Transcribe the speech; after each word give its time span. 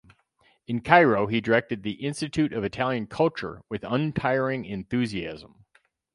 In 0.65 0.81
Cairo 0.81 1.27
he 1.27 1.39
directed 1.41 1.83
the 1.83 2.03
Institute 2.03 2.53
of 2.53 2.63
Italian 2.63 3.05
Culture 3.05 3.61
with 3.69 3.83
untiring 3.83 4.65
enthusiasm. 4.65 5.63